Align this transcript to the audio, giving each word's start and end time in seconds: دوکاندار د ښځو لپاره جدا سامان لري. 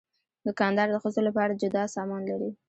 دوکاندار 0.47 0.87
د 0.91 0.95
ښځو 1.03 1.21
لپاره 1.27 1.59
جدا 1.61 1.83
سامان 1.95 2.21
لري. 2.31 2.51